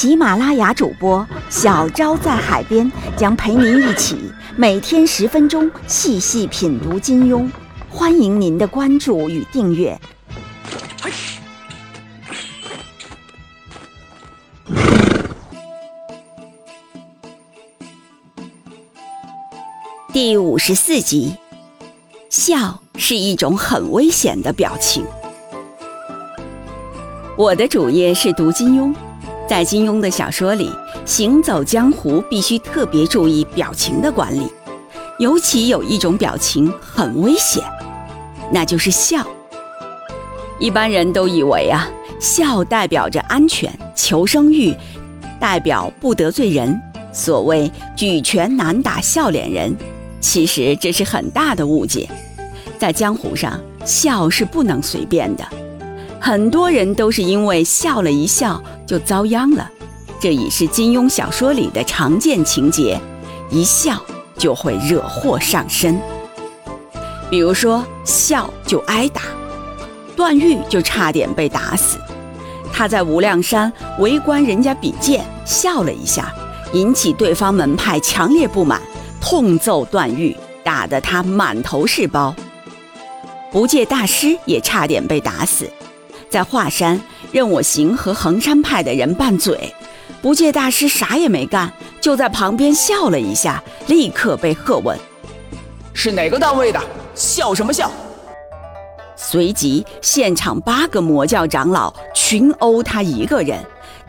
[0.00, 4.16] 喜马拉雅主播小昭在海边将陪您一起
[4.54, 7.50] 每天十分钟细细品读金庸，
[7.90, 10.00] 欢迎您的关注与订阅。
[20.12, 21.34] 第五十四集，
[22.30, 25.04] 笑是一种很危险的表情。
[27.36, 28.94] 我的主业是读金庸，
[29.48, 30.70] 在金庸的小说里，
[31.06, 34.46] 行走江湖必须特别注意表情的管理，
[35.18, 37.64] 尤其有一种表情很危险，
[38.52, 39.26] 那就是笑。
[40.58, 41.88] 一般人都以为啊，
[42.20, 44.74] 笑代表着安全、求生欲，
[45.40, 46.78] 代表不得罪人，
[47.10, 49.74] 所谓举拳难打笑脸人。
[50.20, 52.06] 其实这是很大的误解，
[52.76, 55.48] 在江湖上笑是不能随便的，
[56.20, 59.70] 很多人都是因为笑了一笑就遭殃了，
[60.20, 63.00] 这已是金庸小说里的常见情节，
[63.50, 64.02] 一笑
[64.36, 66.00] 就会惹祸上身。
[67.30, 69.22] 比如说笑就挨打，
[70.16, 71.98] 段誉就差点被打死，
[72.72, 76.32] 他在无量山围观人家比剑，笑了一下，
[76.72, 78.80] 引起对方门派强烈不满。
[79.20, 82.34] 痛揍段誉，打得他满头是包。
[83.50, 85.68] 不戒大师也差点被打死，
[86.30, 87.00] 在华山
[87.32, 89.74] 任我行和衡山派的人拌嘴，
[90.20, 94.98] 不戒大师啥也没干，就在旁边笑了一下，立刻被喝问
[95.94, 96.80] ：“是哪个单位的？
[97.14, 97.90] 笑什么笑？”
[99.16, 103.58] 随即现场八个魔教长老群殴他一个人，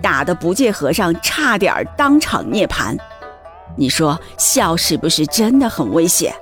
[0.02, 2.96] 打得不戒和尚差点当场涅槃。
[3.76, 6.34] 你说笑是不是真的很危险？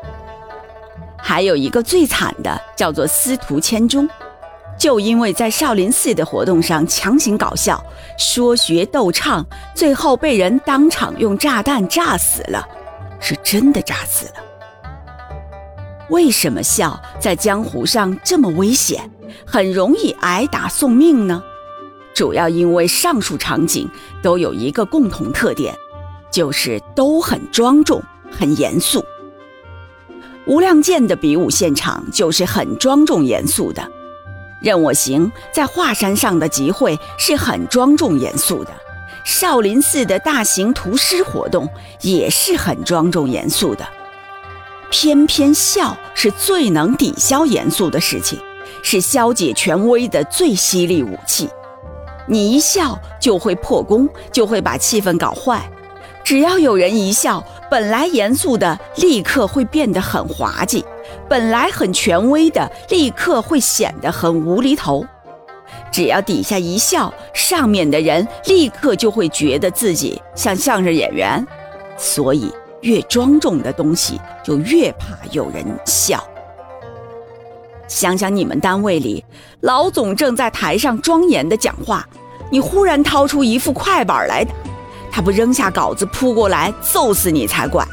[1.18, 4.08] 还有一个最惨的，叫做司徒千钟，
[4.78, 7.84] 就因为在少林寺的活动上强行搞笑，
[8.18, 9.46] 说学逗唱，
[9.76, 12.68] 最后被人当场用炸弹炸死了，
[13.20, 14.34] 是真的炸死了。
[16.10, 19.10] 为什么笑在江湖上这么危险，
[19.46, 21.44] 很容易挨打送命呢？
[22.14, 23.90] 主要因为上述场景
[24.22, 25.74] 都有一个共同特点。
[26.30, 28.00] 就是都很庄重、
[28.30, 29.04] 很严肃。
[30.46, 33.82] 无量剑的比武现场就是很庄重严肃的，
[34.60, 38.72] 任我行在华山上的集会是很庄重严肃的，
[39.24, 41.68] 少林寺的大型屠师活动
[42.02, 43.88] 也是很庄重严肃的。
[44.90, 48.40] 偏偏笑是最能抵消严肃的事情，
[48.82, 51.50] 是消解权威的最犀利武器。
[52.26, 55.70] 你一笑就会破功，就会把气氛搞坏。
[56.24, 60.84] 只要有人一笑，本来严肃的立刻会变得很滑稽，
[61.30, 65.06] 本来很权威的立刻会显得很无厘头。
[65.92, 71.46] 只要底下一笑，上面的人立刻就会觉得自己像相声演员。
[71.98, 72.52] 所以，
[72.82, 76.24] 越庄重的东西就越怕有人笑。
[77.88, 79.24] 想想你们单位里，
[79.62, 82.08] 老总正在台上庄严的讲话，
[82.52, 84.46] 你忽然掏出一副快板来。
[85.10, 87.84] 他不扔下稿子扑过来揍死你才怪！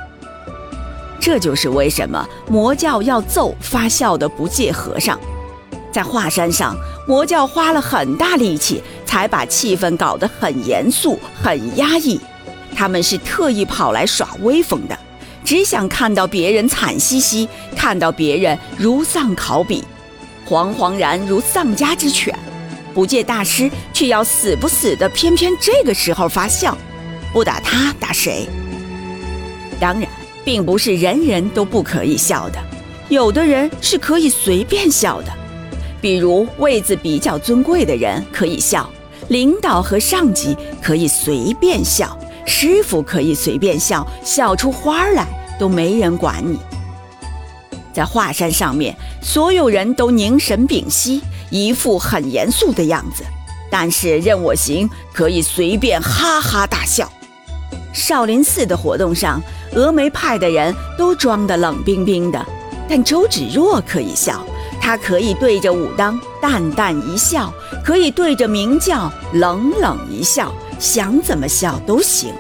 [1.25, 5.19] 这就是为什么魔教要揍发笑的不戒和尚。
[5.91, 6.77] 在华山上，
[7.09, 12.21] 魔教花了很大力气才把气氛搞得很严肃、很压抑。
[12.77, 14.99] 他们是特意跑来耍威风的，
[15.43, 19.83] 只想看到别人惨兮兮，看到别人如丧考妣，
[20.47, 22.39] 惶惶然如丧家之犬。
[22.93, 26.77] 不戒大师却要死不死的，偏偏这个时候发笑。
[27.33, 28.47] 不打他，打谁？
[29.81, 30.07] 当然，
[30.45, 32.59] 并不是人人都不可以笑的，
[33.09, 35.29] 有的人是可以随便笑的。
[36.01, 38.89] 比如位子比较尊贵的人可以笑，
[39.29, 45.27] 领导和上级可以随便笑，师傅可以随便笑，笑出花来
[45.59, 46.59] 都没人管你。
[47.93, 53.25] 在华山上面，所有人都凝神屏息，一副很严肃的样子，
[53.71, 57.11] 但是任我行可以随便哈哈大笑。
[57.95, 59.41] 少林寺的活动上，
[59.73, 62.45] 峨眉派的人都装得冷冰冰的，
[62.89, 64.45] 但周芷若可以笑，
[64.81, 67.51] 她可以对着武当淡淡一笑，
[67.85, 72.35] 可以对着明教冷冷一笑，想怎么笑都行。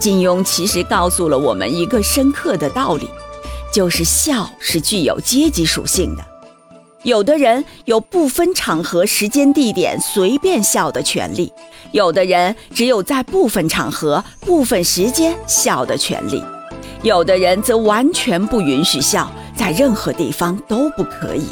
[0.00, 3.08] 金庸其实告诉了我们一个深刻的道理，
[3.72, 6.35] 就是笑是具有阶级属性的。
[7.06, 11.52] 有的人有不分场合、时间、地点随便笑的权利，
[11.92, 16.42] 有的人只有在部分场合、部分时间笑的权利，
[17.02, 21.46] 有的人则完全不允许笑，在任何地方都不可以。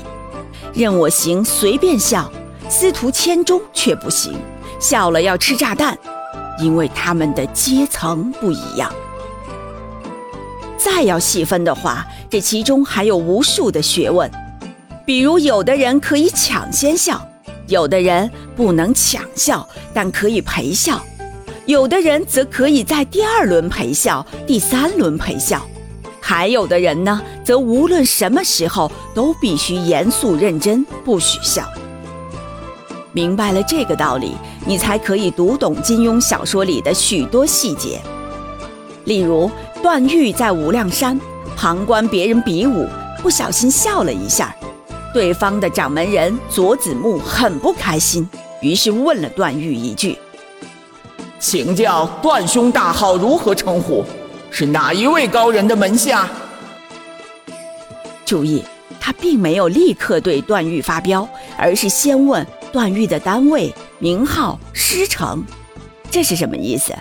[0.73, 2.29] 任我行，随便笑，
[2.69, 4.37] 司徒千钟却不行，
[4.81, 5.97] 笑了要吃炸弹，
[6.59, 8.93] 因为他们的阶层不一样。
[10.77, 14.29] 再要细分的话，这其中还有无数的学问。
[15.07, 17.21] 比如，有的人可以抢先笑，
[17.67, 20.97] 有的人不能抢笑，但可以陪笑；
[21.67, 25.59] 有的人则可以在第二轮陪笑，第三轮陪笑；
[26.21, 31.69] 还有的人呢，则无论什么时候都必须严肃认真，不许笑。
[33.13, 34.33] 明白了这个道理，
[34.65, 38.01] 你才可以读懂金庸小说里的许多细节。
[39.05, 39.51] 例如，
[39.83, 41.21] 段誉在无量山
[41.55, 42.89] 旁观别人比武，
[43.23, 44.57] 不小心笑了一下。
[45.15, 48.29] 对方的掌门人左子木很不开心，
[48.61, 50.19] 于是问了段誉一句
[51.39, 54.05] ：“请教段兄大号如何称呼？
[54.51, 56.29] 是哪一位高人的门下？”
[58.27, 58.65] 注意，
[58.99, 65.45] 他并没有立刻对段誉发飙，而是先问段誉的单位、名号、师承。
[66.11, 66.93] 这是什么意思？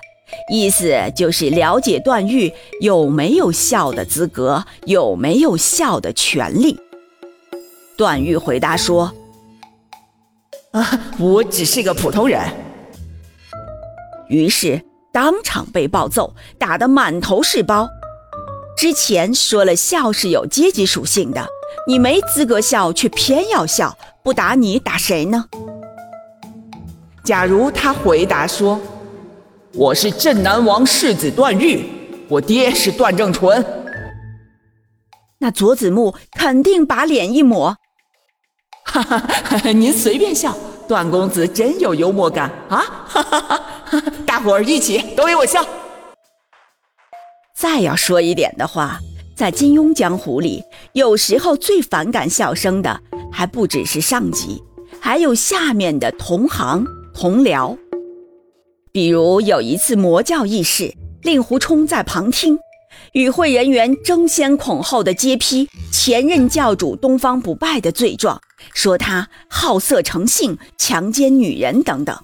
[0.51, 6.79] 意思就是了解段誉有没有笑的资格，有没有笑的权利。
[8.03, 9.09] 段誉回答说
[10.75, 12.37] ：“啊，我只是个普通人。”
[14.27, 14.83] 于是
[15.13, 17.87] 当场被暴揍，打得满头是包。
[18.75, 21.47] 之前说了笑是有阶级属性的，
[21.87, 25.45] 你没资格笑，却偏要笑，不打你打谁呢？
[27.23, 28.81] 假如他回答说
[29.75, 31.85] ：“我是镇南王世子段誉，
[32.27, 33.65] 我爹是段正淳。”
[35.39, 37.77] 那左子木肯定把脸一抹。
[38.85, 40.55] 哈哈，您随便笑，
[40.87, 42.83] 段公子真有幽默感啊！
[43.07, 45.65] 哈哈哈，大伙儿一起都给我笑。
[47.55, 48.99] 再要说一点的话，
[49.35, 50.63] 在金庸江湖里，
[50.93, 53.01] 有时候最反感笑声的，
[53.31, 54.61] 还不只是上级，
[54.99, 57.75] 还有下面的同行同僚。
[58.91, 60.93] 比如有一次魔教议事，
[61.23, 62.59] 令狐冲在旁听。
[63.13, 68.41] 与会人员争先恐后的揭批前任教主东方不败的罪状，
[68.73, 72.17] 说他好色成性、强奸女人等等。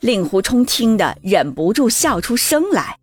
[0.00, 2.96] 令狐冲听得忍不住笑出声来。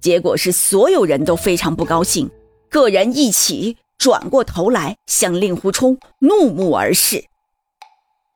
[0.00, 2.30] 结果是所有人都非常不高兴，
[2.68, 7.24] 个人一起转过头来向令狐冲怒目而视。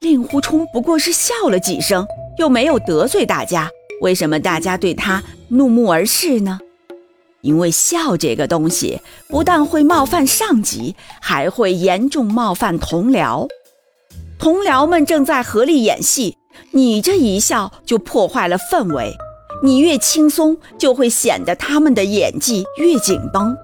[0.01, 2.07] 令狐冲不过是笑了几声，
[2.39, 3.71] 又没有得罪大家，
[4.01, 6.59] 为什么大家对他怒目而视呢？
[7.47, 13.47] 因为笑这个东西，不但会冒犯上级，还会严重冒犯同僚。
[14.37, 16.37] 同僚们正在合力演戏，
[16.73, 19.15] 你这一笑就破坏了氛围。
[19.63, 23.55] 你越轻松，就会显得他们的演技越紧绷；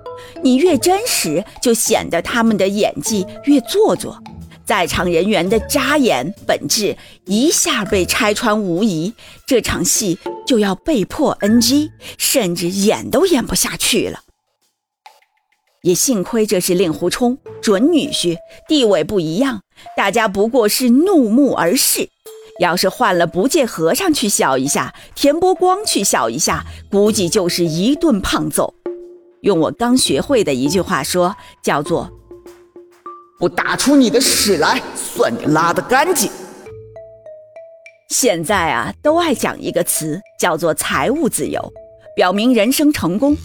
[0.42, 4.16] 你越真实，就显得他们的演技越做作。
[4.64, 9.12] 在场人员的扎眼本质一下被拆穿无疑，
[9.46, 14.20] 这场戏就要被迫 NG，甚至演都演不下去了。
[15.82, 18.36] 也幸亏这是令狐冲准女婿，
[18.68, 19.62] 地位不一样，
[19.96, 22.08] 大家不过是怒目而视。
[22.60, 28.74] 要是换了不戒和尚去笑一下，田伯光去笑一下，估计就是一顿胖揍。
[29.40, 32.12] 用我刚学会的一句话说，叫做。
[33.42, 36.30] 不打出你的屎来，算你拉得干净。
[38.08, 41.72] 现在啊，都爱讲一个词，叫做财务自由，
[42.14, 43.36] 表明人生成功。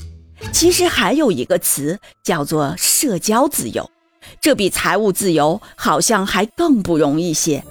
[0.54, 3.90] 其实还有一个词叫做社交自由，
[4.40, 7.64] 这比财务自由好像还更不容易些。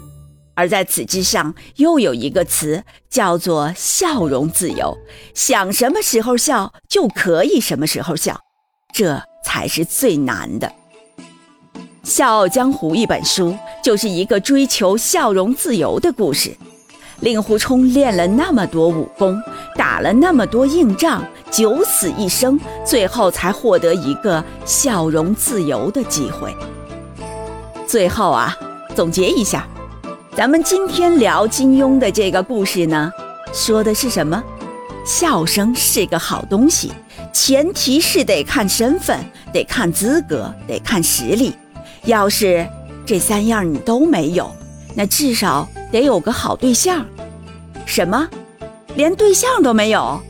[0.56, 4.98] 而在此之上，又有一个词叫做笑容自由，
[5.32, 8.40] 想什么时候笑就可以什么时候笑，
[8.92, 10.66] 这才是最难的。
[12.06, 16.56] 《笑傲江湖》一本书就是一个追求笑容自由的故事。
[17.18, 19.36] 令狐冲练了那么多武功，
[19.74, 26.54] 打了那么多硬仗，九死一生，最后才获得一个笑容自由的机会。
[27.88, 28.56] 最后啊，
[28.94, 29.66] 总结一下，
[30.36, 33.10] 咱们今天聊金庸的这个故事呢，
[33.52, 34.40] 说的是什么？
[35.04, 36.92] 笑声是个好东西，
[37.32, 39.18] 前提是得看身份，
[39.52, 41.52] 得看资格，得看实力。
[42.06, 42.66] 要是
[43.04, 44.50] 这三样你都没有，
[44.94, 47.04] 那至少得有个好对象。
[47.84, 48.28] 什么？
[48.94, 50.22] 连对象都没有，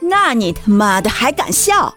[0.00, 1.94] 那你他妈的还敢笑？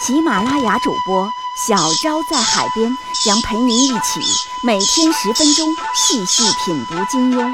[0.00, 1.28] 喜马拉雅主播
[1.66, 4.20] 小昭在海边将陪您一起
[4.64, 7.52] 每天十分钟细细品读金庸，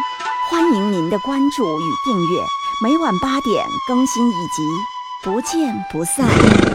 [0.50, 2.42] 欢迎您的关注与订阅，
[2.82, 4.62] 每晚八点更新一集，
[5.22, 6.71] 不见不散。